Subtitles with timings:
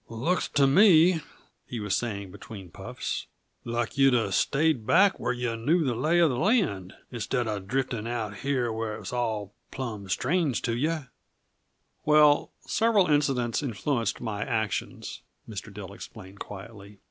[0.09, 1.21] "Looks to me,"
[1.67, 3.27] he was saying between puffs,
[3.63, 7.59] "like you'd uh stayed back where yuh knew the lay uh the land, instead uh
[7.59, 11.05] drifting out here where it's all plumb strange to yuh."
[12.03, 15.71] "Well, several incidents influenced my actions," Mr.
[15.71, 16.97] Dill explained quietly.